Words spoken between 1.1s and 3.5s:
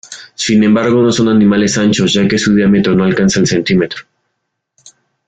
son animales anchos, ya que su diámetro no alcanza el